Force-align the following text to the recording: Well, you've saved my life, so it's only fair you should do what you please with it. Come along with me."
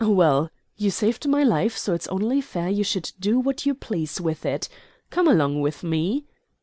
Well, 0.03 0.49
you've 0.77 0.95
saved 0.95 1.27
my 1.27 1.43
life, 1.43 1.77
so 1.77 1.93
it's 1.93 2.07
only 2.07 2.41
fair 2.41 2.67
you 2.67 2.83
should 2.83 3.11
do 3.19 3.39
what 3.39 3.67
you 3.67 3.75
please 3.75 4.19
with 4.19 4.47
it. 4.47 4.67
Come 5.11 5.27
along 5.27 5.61
with 5.61 5.83
me." 5.83 6.25